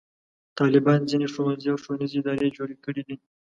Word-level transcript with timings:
طالبانو 0.59 1.07
ځینې 1.11 1.27
ښوونځي 1.33 1.67
او 1.73 1.77
ښوونیزې 1.83 2.17
ادارې 2.19 2.55
جوړې 2.57 2.75
کړې 2.85 3.01
دي. 3.07 3.15